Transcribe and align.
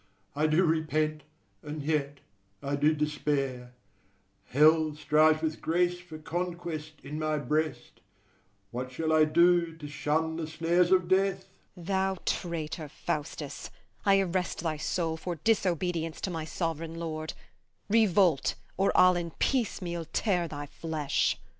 I 0.35 0.47
do 0.47 0.63
repent; 0.65 1.21
and 1.61 1.83
yet 1.83 2.21
I 2.63 2.75
do 2.75 2.95
despair: 2.95 3.73
Hell 4.45 4.95
strives 4.95 5.43
with 5.43 5.61
grace 5.61 5.99
for 5.99 6.17
conquest 6.17 6.93
in 7.03 7.19
my 7.19 7.37
breast: 7.37 8.01
What 8.71 8.91
shall 8.91 9.13
I 9.13 9.25
do 9.25 9.77
to 9.77 9.87
shun 9.87 10.37
the 10.37 10.47
snares 10.47 10.91
of 10.91 11.07
death? 11.07 11.41
MEPHIST. 11.75 11.87
Thou 11.87 12.17
traitor, 12.25 12.89
Faustus, 12.89 13.69
I 14.03 14.19
arrest 14.21 14.61
thy 14.63 14.77
soul 14.77 15.17
For 15.17 15.35
disobedience 15.35 16.19
to 16.21 16.31
my 16.31 16.45
sovereign 16.45 16.95
lord: 16.95 17.35
Revolt, 17.87 18.55
or 18.77 18.91
I'll 18.97 19.15
in 19.15 19.29
piece 19.37 19.83
meal 19.83 20.07
tear 20.11 20.47
thy 20.47 20.65
flesh. 20.65 21.37